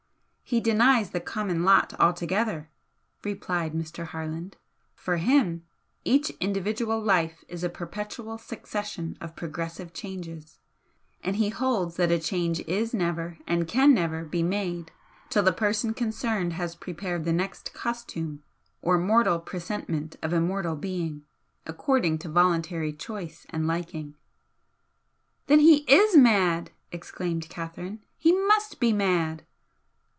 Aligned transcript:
"He 0.43 0.59
denies 0.59 1.11
'the 1.11 1.21
common 1.21 1.63
lot' 1.63 1.97
altogether" 1.97 2.69
replied 3.23 3.71
Mr. 3.71 4.07
Harland 4.07 4.57
"For 4.93 5.15
him, 5.15 5.63
each 6.03 6.29
individual 6.41 6.99
life 7.01 7.45
is 7.47 7.63
a 7.63 7.69
perpetual 7.69 8.37
succession 8.37 9.17
of 9.21 9.37
progressive 9.37 9.93
changes, 9.93 10.59
and 11.23 11.37
he 11.37 11.47
holds 11.51 11.95
that 11.95 12.11
a 12.11 12.19
change 12.19 12.59
IS 12.67 12.93
never 12.93 13.37
and 13.47 13.65
CAN 13.65 13.93
never 13.93 14.25
be 14.25 14.43
made 14.43 14.91
till 15.29 15.41
the 15.41 15.53
person 15.53 15.93
concerned 15.93 16.51
has 16.51 16.75
prepared 16.75 17.23
the 17.23 17.31
next 17.31 17.73
'costume' 17.73 18.43
or 18.81 18.97
mortal 18.97 19.39
presentment 19.39 20.17
of 20.21 20.33
immortal 20.33 20.75
being, 20.75 21.23
according 21.65 22.17
to 22.17 22.27
voluntary 22.29 22.91
choice 22.91 23.45
and 23.51 23.67
liking." 23.67 24.15
"Then 25.47 25.61
he 25.61 25.89
is 25.89 26.17
mad!" 26.17 26.71
exclaimed 26.91 27.47
Catherine. 27.47 28.01
"He 28.17 28.33
must 28.35 28.81
be 28.81 28.91
mad!" 28.91 29.43